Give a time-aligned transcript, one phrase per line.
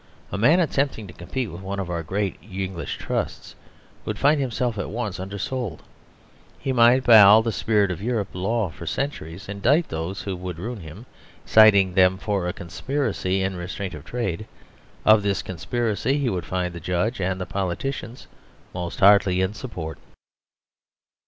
[0.31, 3.53] A man attempting to compete with one of our great English Trusts
[4.03, 5.83] would find him self at once undersold.
[6.57, 10.57] He might, by all the spirit of European law for centuries, indict those who would
[10.57, 11.05] ruin him,
[11.45, 14.47] citing them for a conspiracy in restraint of trade;
[15.05, 18.25] of this conspiracy he would find the judge and the politicians
[18.73, 19.99] most heartily in support.